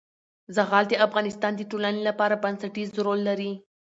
[0.55, 3.51] زغال د افغانستان د ټولنې لپاره بنسټيز رول لري.